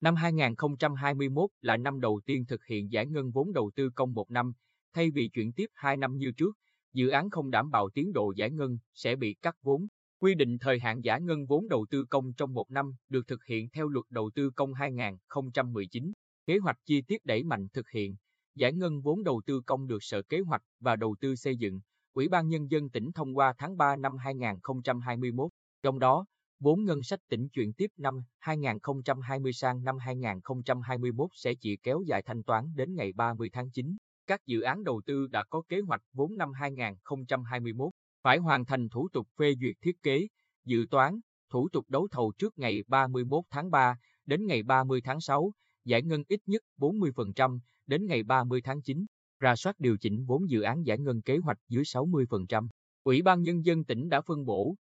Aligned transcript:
Năm 0.00 0.14
2021 0.14 1.50
là 1.60 1.76
năm 1.76 2.00
đầu 2.00 2.20
tiên 2.26 2.44
thực 2.48 2.64
hiện 2.64 2.92
giải 2.92 3.06
ngân 3.06 3.30
vốn 3.30 3.52
đầu 3.52 3.70
tư 3.76 3.90
công 3.94 4.14
một 4.14 4.30
năm, 4.30 4.52
thay 4.94 5.10
vì 5.10 5.28
chuyển 5.28 5.52
tiếp 5.52 5.66
2 5.74 5.96
năm 5.96 6.16
như 6.16 6.32
trước, 6.36 6.56
dự 6.92 7.08
án 7.08 7.30
không 7.30 7.50
đảm 7.50 7.70
bảo 7.70 7.90
tiến 7.94 8.12
độ 8.12 8.32
giải 8.36 8.50
ngân 8.50 8.78
sẽ 8.94 9.16
bị 9.16 9.34
cắt 9.42 9.56
vốn. 9.62 9.86
Quy 10.18 10.34
định 10.34 10.58
thời 10.58 10.78
hạn 10.78 11.00
giải 11.04 11.20
ngân 11.20 11.46
vốn 11.46 11.68
đầu 11.68 11.86
tư 11.90 12.04
công 12.04 12.32
trong 12.32 12.54
một 12.54 12.70
năm 12.70 12.92
được 13.08 13.26
thực 13.26 13.44
hiện 13.44 13.68
theo 13.70 13.88
luật 13.88 14.06
đầu 14.10 14.30
tư 14.34 14.50
công 14.50 14.74
2019. 14.74 16.12
Kế 16.46 16.58
hoạch 16.58 16.76
chi 16.84 17.02
tiết 17.02 17.24
đẩy 17.24 17.44
mạnh 17.44 17.68
thực 17.72 17.88
hiện. 17.90 18.16
Giải 18.54 18.72
ngân 18.72 19.00
vốn 19.00 19.24
đầu 19.24 19.42
tư 19.46 19.60
công 19.66 19.86
được 19.86 19.98
Sở 20.00 20.22
Kế 20.22 20.40
hoạch 20.40 20.62
và 20.80 20.96
Đầu 20.96 21.16
tư 21.20 21.34
xây 21.34 21.56
dựng, 21.56 21.80
Ủy 22.12 22.28
ban 22.28 22.48
Nhân 22.48 22.70
dân 22.70 22.90
tỉnh 22.90 23.12
thông 23.12 23.36
qua 23.36 23.54
tháng 23.58 23.76
3 23.76 23.96
năm 23.96 24.16
2021. 24.16 25.50
Trong 25.82 25.98
đó, 25.98 26.24
vốn 26.60 26.84
ngân 26.84 27.02
sách 27.02 27.20
tỉnh 27.28 27.48
chuyển 27.48 27.72
tiếp 27.72 27.90
năm 27.96 28.14
2020 28.38 29.52
sang 29.52 29.84
năm 29.84 29.98
2021 29.98 31.30
sẽ 31.34 31.54
chỉ 31.54 31.76
kéo 31.76 32.02
dài 32.06 32.22
thanh 32.22 32.42
toán 32.42 32.72
đến 32.74 32.94
ngày 32.94 33.12
30 33.12 33.50
tháng 33.52 33.70
9. 33.70 33.96
Các 34.26 34.46
dự 34.46 34.60
án 34.60 34.84
đầu 34.84 35.00
tư 35.06 35.26
đã 35.26 35.44
có 35.50 35.62
kế 35.68 35.80
hoạch 35.80 36.02
vốn 36.12 36.36
năm 36.36 36.52
2021 36.52 37.92
phải 38.22 38.38
hoàn 38.38 38.64
thành 38.64 38.88
thủ 38.88 39.08
tục 39.12 39.28
phê 39.36 39.54
duyệt 39.60 39.76
thiết 39.80 40.02
kế, 40.02 40.26
dự 40.64 40.86
toán, 40.90 41.20
thủ 41.50 41.68
tục 41.68 41.84
đấu 41.88 42.08
thầu 42.10 42.32
trước 42.38 42.58
ngày 42.58 42.84
31 42.88 43.44
tháng 43.50 43.70
3 43.70 43.98
đến 44.26 44.46
ngày 44.46 44.62
30 44.62 45.00
tháng 45.04 45.20
6, 45.20 45.52
giải 45.84 46.02
ngân 46.02 46.22
ít 46.28 46.40
nhất 46.46 46.62
40% 46.78 47.58
đến 47.86 48.06
ngày 48.06 48.22
30 48.22 48.60
tháng 48.64 48.82
9, 48.82 49.06
ra 49.40 49.56
soát 49.56 49.80
điều 49.80 49.96
chỉnh 49.96 50.24
vốn 50.24 50.50
dự 50.50 50.60
án 50.60 50.86
giải 50.86 50.98
ngân 50.98 51.22
kế 51.22 51.38
hoạch 51.38 51.58
dưới 51.68 51.84
60%. 51.84 52.68
Ủy 53.02 53.22
ban 53.22 53.42
Nhân 53.42 53.64
dân 53.64 53.84
tỉnh 53.84 54.08
đã 54.08 54.20
phân 54.20 54.44
bổ, 54.44 54.74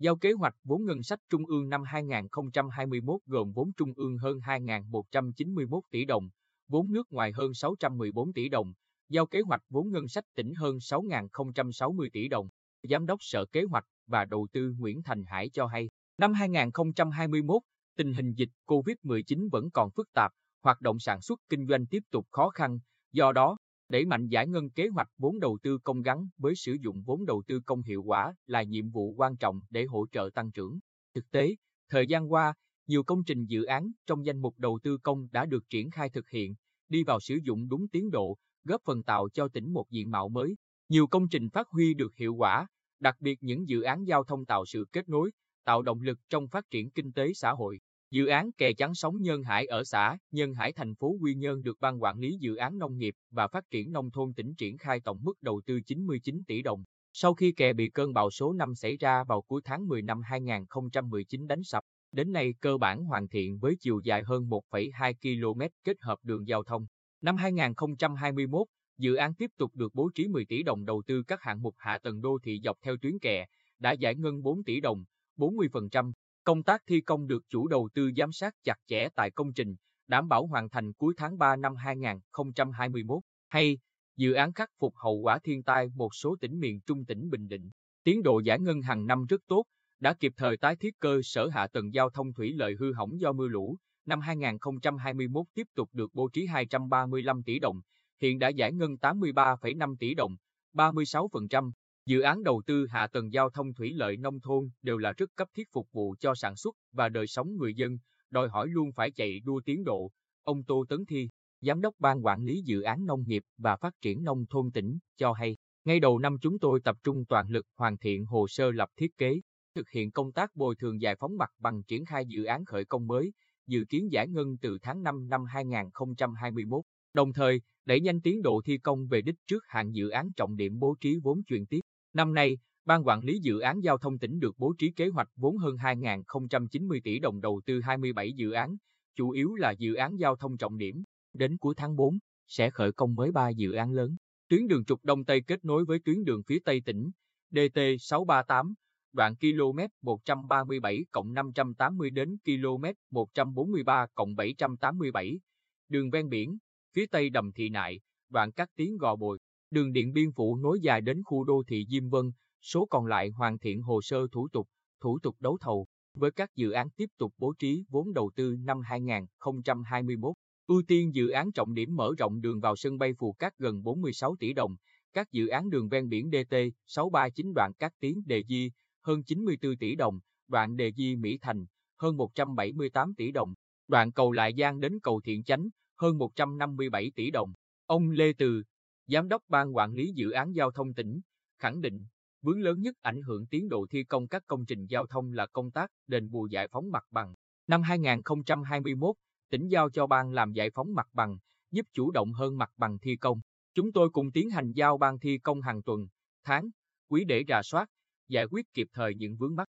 Giao 0.00 0.16
kế 0.16 0.32
hoạch 0.32 0.54
vốn 0.64 0.84
ngân 0.84 1.02
sách 1.02 1.18
trung 1.28 1.46
ương 1.46 1.68
năm 1.68 1.82
2021 1.82 3.20
gồm 3.26 3.52
vốn 3.52 3.72
trung 3.76 3.92
ương 3.96 4.18
hơn 4.18 4.38
2.191 4.38 5.80
tỷ 5.90 6.04
đồng, 6.04 6.28
vốn 6.68 6.92
nước 6.92 7.12
ngoài 7.12 7.32
hơn 7.32 7.54
614 7.54 8.32
tỷ 8.32 8.48
đồng, 8.48 8.72
giao 9.08 9.26
kế 9.26 9.40
hoạch 9.40 9.60
vốn 9.70 9.90
ngân 9.90 10.08
sách 10.08 10.24
tỉnh 10.34 10.54
hơn 10.54 10.76
6.060 10.76 12.08
tỷ 12.12 12.28
đồng. 12.28 12.48
Giám 12.82 13.06
đốc 13.06 13.18
Sở 13.22 13.44
Kế 13.52 13.62
hoạch 13.62 13.84
và 14.06 14.24
Đầu 14.24 14.46
tư 14.52 14.74
Nguyễn 14.78 15.02
Thành 15.02 15.24
Hải 15.24 15.48
cho 15.48 15.66
hay, 15.66 15.88
năm 16.18 16.32
2021, 16.32 17.62
tình 17.96 18.12
hình 18.12 18.32
dịch 18.32 18.50
COVID-19 18.66 19.48
vẫn 19.52 19.70
còn 19.70 19.90
phức 19.90 20.12
tạp, 20.14 20.32
hoạt 20.62 20.80
động 20.80 20.98
sản 20.98 21.20
xuất 21.20 21.40
kinh 21.48 21.66
doanh 21.66 21.86
tiếp 21.86 22.02
tục 22.10 22.26
khó 22.30 22.48
khăn, 22.50 22.78
do 23.12 23.32
đó, 23.32 23.56
đẩy 23.88 24.04
mạnh 24.04 24.28
giải 24.28 24.48
ngân 24.48 24.70
kế 24.70 24.88
hoạch 24.88 25.08
vốn 25.18 25.40
đầu 25.40 25.58
tư 25.62 25.78
công 25.78 26.02
gắn 26.02 26.28
với 26.38 26.54
sử 26.54 26.76
dụng 26.80 27.02
vốn 27.02 27.26
đầu 27.26 27.42
tư 27.46 27.60
công 27.66 27.82
hiệu 27.82 28.02
quả 28.02 28.34
là 28.46 28.62
nhiệm 28.62 28.90
vụ 28.90 29.14
quan 29.16 29.36
trọng 29.36 29.60
để 29.70 29.84
hỗ 29.84 30.06
trợ 30.12 30.30
tăng 30.34 30.50
trưởng. 30.50 30.78
Thực 31.14 31.30
tế, 31.30 31.54
thời 31.90 32.06
gian 32.06 32.32
qua, 32.32 32.54
nhiều 32.86 33.02
công 33.02 33.24
trình 33.24 33.44
dự 33.46 33.64
án 33.64 33.90
trong 34.06 34.26
danh 34.26 34.38
mục 34.42 34.54
đầu 34.58 34.78
tư 34.82 34.98
công 34.98 35.28
đã 35.32 35.46
được 35.46 35.64
triển 35.70 35.90
khai 35.90 36.10
thực 36.10 36.28
hiện, 36.30 36.54
đi 36.88 37.04
vào 37.04 37.20
sử 37.20 37.38
dụng 37.42 37.68
đúng 37.68 37.88
tiến 37.88 38.10
độ, 38.10 38.38
góp 38.64 38.82
phần 38.84 39.02
tạo 39.02 39.28
cho 39.28 39.48
tỉnh 39.48 39.72
một 39.72 39.90
diện 39.90 40.10
mạo 40.10 40.28
mới. 40.28 40.54
Nhiều 40.88 41.06
công 41.06 41.28
trình 41.28 41.50
phát 41.50 41.68
huy 41.68 41.94
được 41.94 42.16
hiệu 42.16 42.34
quả, 42.34 42.66
đặc 43.00 43.16
biệt 43.20 43.38
những 43.42 43.68
dự 43.68 43.82
án 43.82 44.04
giao 44.06 44.24
thông 44.24 44.44
tạo 44.46 44.64
sự 44.66 44.84
kết 44.92 45.08
nối, 45.08 45.30
tạo 45.64 45.82
động 45.82 46.00
lực 46.00 46.18
trong 46.28 46.48
phát 46.48 46.70
triển 46.70 46.90
kinh 46.90 47.12
tế 47.12 47.32
xã 47.32 47.52
hội. 47.52 47.78
Dự 48.10 48.26
án 48.26 48.52
kè 48.52 48.72
chắn 48.72 48.94
sóng 48.94 49.16
Nhân 49.20 49.42
Hải 49.42 49.66
ở 49.66 49.84
xã 49.84 50.18
Nhân 50.30 50.54
Hải 50.54 50.72
thành 50.72 50.94
phố 50.94 51.16
Quy 51.20 51.34
Nhơn 51.34 51.62
được 51.62 51.80
Ban 51.80 52.02
Quản 52.02 52.18
lý 52.18 52.36
Dự 52.40 52.56
án 52.56 52.78
Nông 52.78 52.98
nghiệp 52.98 53.14
và 53.30 53.48
Phát 53.48 53.70
triển 53.70 53.92
Nông 53.92 54.10
thôn 54.10 54.34
tỉnh 54.34 54.54
triển 54.54 54.78
khai 54.78 55.00
tổng 55.00 55.18
mức 55.22 55.42
đầu 55.42 55.60
tư 55.66 55.80
99 55.86 56.42
tỷ 56.46 56.62
đồng. 56.62 56.84
Sau 57.12 57.34
khi 57.34 57.52
kè 57.52 57.72
bị 57.72 57.88
cơn 57.88 58.12
bão 58.12 58.30
số 58.30 58.52
5 58.52 58.74
xảy 58.74 58.96
ra 58.96 59.24
vào 59.24 59.42
cuối 59.42 59.60
tháng 59.64 59.88
10 59.88 60.02
năm 60.02 60.22
2019 60.22 61.46
đánh 61.46 61.62
sập, 61.62 61.84
đến 62.12 62.32
nay 62.32 62.54
cơ 62.60 62.78
bản 62.78 63.04
hoàn 63.04 63.28
thiện 63.28 63.58
với 63.58 63.76
chiều 63.80 64.00
dài 64.04 64.22
hơn 64.26 64.48
1,2 64.48 65.14
km 65.22 65.60
kết 65.84 65.96
hợp 66.00 66.18
đường 66.22 66.48
giao 66.48 66.62
thông. 66.62 66.86
Năm 67.20 67.36
2021, 67.36 68.66
dự 68.98 69.14
án 69.14 69.34
tiếp 69.34 69.50
tục 69.56 69.70
được 69.74 69.94
bố 69.94 70.10
trí 70.14 70.28
10 70.28 70.44
tỷ 70.44 70.62
đồng 70.62 70.84
đầu 70.84 71.02
tư 71.06 71.22
các 71.22 71.42
hạng 71.42 71.62
mục 71.62 71.74
hạ 71.78 71.98
tầng 71.98 72.20
đô 72.20 72.38
thị 72.42 72.60
dọc 72.64 72.78
theo 72.82 72.96
tuyến 73.02 73.18
kè, 73.18 73.46
đã 73.78 73.92
giải 73.92 74.14
ngân 74.14 74.42
4 74.42 74.64
tỷ 74.64 74.80
đồng, 74.80 75.04
40%. 75.36 76.12
Công 76.48 76.62
tác 76.62 76.82
thi 76.86 77.00
công 77.00 77.26
được 77.26 77.44
chủ 77.48 77.68
đầu 77.68 77.88
tư 77.94 78.10
giám 78.16 78.32
sát 78.32 78.54
chặt 78.64 78.78
chẽ 78.86 79.08
tại 79.14 79.30
công 79.30 79.52
trình, 79.52 79.76
đảm 80.06 80.28
bảo 80.28 80.46
hoàn 80.46 80.68
thành 80.68 80.92
cuối 80.92 81.14
tháng 81.16 81.38
3 81.38 81.56
năm 81.56 81.76
2021. 81.76 83.22
Hay, 83.48 83.78
dự 84.16 84.32
án 84.32 84.52
khắc 84.52 84.70
phục 84.78 84.96
hậu 84.96 85.14
quả 85.14 85.38
thiên 85.38 85.62
tai 85.62 85.88
một 85.94 86.14
số 86.14 86.36
tỉnh 86.40 86.60
miền 86.60 86.80
Trung 86.80 87.04
tỉnh 87.04 87.30
Bình 87.30 87.48
Định. 87.48 87.70
Tiến 88.04 88.22
độ 88.22 88.38
giải 88.38 88.60
ngân 88.60 88.82
hàng 88.82 89.06
năm 89.06 89.24
rất 89.28 89.40
tốt, 89.46 89.64
đã 90.00 90.14
kịp 90.14 90.32
thời 90.36 90.56
tái 90.56 90.76
thiết 90.76 90.98
cơ 90.98 91.20
sở 91.24 91.48
hạ 91.48 91.66
tầng 91.66 91.94
giao 91.94 92.10
thông 92.10 92.32
thủy 92.32 92.52
lợi 92.52 92.74
hư 92.78 92.92
hỏng 92.92 93.20
do 93.20 93.32
mưa 93.32 93.48
lũ. 93.48 93.76
Năm 94.06 94.20
2021 94.20 95.46
tiếp 95.54 95.66
tục 95.74 95.88
được 95.92 96.14
bố 96.14 96.28
trí 96.32 96.46
235 96.46 97.42
tỷ 97.42 97.58
đồng, 97.58 97.80
hiện 98.20 98.38
đã 98.38 98.48
giải 98.48 98.72
ngân 98.72 98.96
83,5 99.00 99.96
tỷ 99.98 100.14
đồng, 100.14 100.36
36%. 100.72 101.70
Dự 102.08 102.20
án 102.20 102.42
đầu 102.42 102.62
tư 102.66 102.86
hạ 102.86 103.06
tầng 103.12 103.32
giao 103.32 103.50
thông 103.50 103.74
thủy 103.74 103.92
lợi 103.92 104.16
nông 104.16 104.40
thôn 104.40 104.70
đều 104.82 104.98
là 104.98 105.12
rất 105.12 105.30
cấp 105.36 105.48
thiết 105.54 105.68
phục 105.72 105.88
vụ 105.92 106.14
cho 106.20 106.34
sản 106.34 106.56
xuất 106.56 106.76
và 106.92 107.08
đời 107.08 107.26
sống 107.26 107.56
người 107.56 107.74
dân, 107.74 107.98
đòi 108.30 108.48
hỏi 108.48 108.68
luôn 108.68 108.92
phải 108.92 109.10
chạy 109.10 109.40
đua 109.40 109.60
tiến 109.64 109.84
độ. 109.84 110.10
Ông 110.42 110.64
Tô 110.64 110.84
Tấn 110.88 111.04
Thi, 111.06 111.28
Giám 111.60 111.80
đốc 111.80 111.94
Ban 111.98 112.24
Quản 112.24 112.44
lý 112.44 112.62
Dự 112.64 112.80
án 112.80 113.06
Nông 113.06 113.24
nghiệp 113.26 113.42
và 113.58 113.76
Phát 113.76 113.94
triển 114.00 114.24
Nông 114.24 114.46
thôn 114.50 114.70
tỉnh, 114.70 114.98
cho 115.16 115.32
hay, 115.32 115.56
ngay 115.84 116.00
đầu 116.00 116.18
năm 116.18 116.36
chúng 116.40 116.58
tôi 116.58 116.80
tập 116.84 116.96
trung 117.02 117.24
toàn 117.28 117.48
lực 117.48 117.66
hoàn 117.76 117.98
thiện 117.98 118.24
hồ 118.24 118.48
sơ 118.48 118.70
lập 118.70 118.88
thiết 118.96 119.16
kế, 119.18 119.40
thực 119.74 119.90
hiện 119.90 120.10
công 120.10 120.32
tác 120.32 120.56
bồi 120.56 120.76
thường 120.76 121.00
giải 121.00 121.16
phóng 121.16 121.36
mặt 121.36 121.50
bằng 121.58 121.82
triển 121.82 122.04
khai 122.04 122.26
dự 122.26 122.44
án 122.44 122.64
khởi 122.64 122.84
công 122.84 123.06
mới, 123.06 123.32
dự 123.66 123.84
kiến 123.88 124.12
giải 124.12 124.28
ngân 124.28 124.56
từ 124.60 124.78
tháng 124.82 125.02
5 125.02 125.28
năm 125.28 125.44
2021, 125.44 126.82
đồng 127.14 127.32
thời 127.32 127.60
đẩy 127.84 128.00
nhanh 128.00 128.20
tiến 128.20 128.42
độ 128.42 128.60
thi 128.64 128.78
công 128.78 129.06
về 129.06 129.22
đích 129.22 129.36
trước 129.46 129.64
hạn 129.66 129.90
dự 129.92 130.08
án 130.08 130.32
trọng 130.36 130.56
điểm 130.56 130.78
bố 130.78 130.96
trí 131.00 131.18
vốn 131.22 131.42
chuyển 131.42 131.66
tiếp. 131.66 131.80
Năm 132.18 132.34
nay, 132.34 132.58
Ban 132.84 133.06
quản 133.06 133.20
lý 133.24 133.38
dự 133.38 133.58
án 133.58 133.80
giao 133.80 133.98
thông 133.98 134.18
tỉnh 134.18 134.38
được 134.38 134.54
bố 134.58 134.74
trí 134.78 134.90
kế 134.90 135.08
hoạch 135.08 135.28
vốn 135.36 135.56
hơn 135.56 135.76
2.090 135.76 137.00
tỷ 137.04 137.18
đồng 137.18 137.40
đầu 137.40 137.60
tư 137.66 137.80
27 137.80 138.32
dự 138.32 138.50
án, 138.50 138.76
chủ 139.16 139.30
yếu 139.30 139.54
là 139.54 139.70
dự 139.70 139.94
án 139.94 140.16
giao 140.16 140.36
thông 140.36 140.56
trọng 140.56 140.78
điểm. 140.78 141.02
Đến 141.32 141.58
cuối 141.58 141.74
tháng 141.76 141.96
4, 141.96 142.18
sẽ 142.46 142.70
khởi 142.70 142.92
công 142.92 143.14
mới 143.14 143.32
3 143.32 143.48
dự 143.48 143.72
án 143.72 143.92
lớn. 143.92 144.16
Tuyến 144.48 144.66
đường 144.66 144.84
trục 144.84 145.04
Đông 145.04 145.24
Tây 145.24 145.42
kết 145.46 145.64
nối 145.64 145.84
với 145.84 145.98
tuyến 146.04 146.24
đường 146.24 146.42
phía 146.46 146.58
Tây 146.64 146.82
tỉnh, 146.84 147.10
DT 147.50 147.78
638, 148.00 148.74
đoạn 149.12 149.34
km 149.36 149.78
137 150.02 151.04
580 151.34 152.10
đến 152.10 152.36
km 152.44 152.84
143 153.10 154.06
787. 154.36 155.40
Đường 155.88 156.10
ven 156.10 156.28
biển, 156.28 156.58
phía 156.94 157.06
Tây 157.06 157.30
Đầm 157.30 157.52
Thị 157.52 157.68
Nại, 157.68 158.00
đoạn 158.30 158.52
cắt 158.52 158.68
tiếng 158.76 158.96
Gò 158.96 159.16
Bồi, 159.16 159.38
Đường 159.70 159.92
Điện 159.92 160.12
Biên 160.12 160.32
Phủ 160.32 160.56
nối 160.56 160.80
dài 160.80 161.00
đến 161.00 161.22
khu 161.24 161.44
đô 161.44 161.62
thị 161.68 161.86
Diêm 161.88 162.08
Vân, 162.08 162.32
số 162.62 162.86
còn 162.90 163.06
lại 163.06 163.30
hoàn 163.30 163.58
thiện 163.58 163.82
hồ 163.82 164.02
sơ 164.02 164.26
thủ 164.32 164.48
tục, 164.48 164.68
thủ 165.00 165.18
tục 165.22 165.36
đấu 165.40 165.58
thầu, 165.60 165.86
với 166.14 166.30
các 166.30 166.54
dự 166.56 166.70
án 166.70 166.90
tiếp 166.90 167.06
tục 167.18 167.34
bố 167.38 167.52
trí 167.58 167.84
vốn 167.88 168.12
đầu 168.12 168.30
tư 168.36 168.56
năm 168.58 168.80
2021. 168.80 170.34
Ưu 170.66 170.82
tiên 170.88 171.14
dự 171.14 171.28
án 171.28 171.52
trọng 171.52 171.74
điểm 171.74 171.96
mở 171.96 172.12
rộng 172.18 172.40
đường 172.40 172.60
vào 172.60 172.76
sân 172.76 172.98
bay 172.98 173.12
Phù 173.18 173.32
Cát 173.32 173.58
gần 173.58 173.82
46 173.82 174.36
tỷ 174.36 174.52
đồng, 174.52 174.76
các 175.12 175.32
dự 175.32 175.46
án 175.46 175.70
đường 175.70 175.88
ven 175.88 176.08
biển 176.08 176.30
DT 176.30 176.54
639 176.86 177.52
đoạn 177.54 177.72
Cát 177.78 177.92
Tiến 178.00 178.22
Đề 178.26 178.42
Di 178.48 178.70
hơn 179.02 179.22
94 179.24 179.76
tỷ 179.76 179.94
đồng, 179.94 180.20
đoạn 180.48 180.76
Đề 180.76 180.92
Di 180.92 181.16
Mỹ 181.16 181.38
Thành 181.42 181.66
hơn 181.98 182.16
178 182.16 183.14
tỷ 183.14 183.30
đồng, 183.32 183.54
đoạn 183.88 184.12
cầu 184.12 184.32
Lại 184.32 184.54
Giang 184.58 184.80
đến 184.80 184.98
cầu 185.02 185.20
Thiện 185.24 185.44
Chánh 185.44 185.68
hơn 185.96 186.18
157 186.18 187.12
tỷ 187.14 187.30
đồng. 187.30 187.52
Ông 187.86 188.10
Lê 188.10 188.32
Từ, 188.38 188.62
Giám 189.10 189.28
đốc 189.28 189.42
Ban 189.48 189.76
Quản 189.76 189.94
lý 189.94 190.12
Dự 190.14 190.30
án 190.30 190.52
Giao 190.52 190.70
thông 190.70 190.94
tỉnh, 190.94 191.20
khẳng 191.58 191.80
định, 191.80 192.06
vướng 192.42 192.60
lớn 192.60 192.80
nhất 192.80 192.94
ảnh 193.02 193.22
hưởng 193.22 193.46
tiến 193.46 193.68
độ 193.68 193.86
thi 193.90 194.04
công 194.04 194.28
các 194.28 194.42
công 194.46 194.66
trình 194.66 194.86
giao 194.86 195.06
thông 195.06 195.32
là 195.32 195.46
công 195.46 195.70
tác 195.70 195.90
đền 196.06 196.30
bù 196.30 196.46
giải 196.46 196.68
phóng 196.68 196.90
mặt 196.90 197.04
bằng. 197.10 197.34
Năm 197.66 197.82
2021, 197.82 199.16
tỉnh 199.50 199.68
giao 199.68 199.90
cho 199.90 200.06
ban 200.06 200.32
làm 200.32 200.52
giải 200.52 200.70
phóng 200.74 200.94
mặt 200.94 201.06
bằng, 201.12 201.38
giúp 201.70 201.86
chủ 201.92 202.10
động 202.10 202.32
hơn 202.32 202.58
mặt 202.58 202.70
bằng 202.76 202.98
thi 202.98 203.16
công. 203.16 203.40
Chúng 203.74 203.92
tôi 203.92 204.10
cùng 204.10 204.30
tiến 204.32 204.50
hành 204.50 204.72
giao 204.72 204.98
ban 204.98 205.18
thi 205.18 205.38
công 205.38 205.60
hàng 205.60 205.82
tuần, 205.82 206.06
tháng, 206.44 206.70
quý 207.08 207.24
để 207.24 207.44
rà 207.48 207.62
soát, 207.62 207.90
giải 208.28 208.44
quyết 208.50 208.72
kịp 208.74 208.88
thời 208.92 209.14
những 209.14 209.36
vướng 209.36 209.56
mắc. 209.56 209.68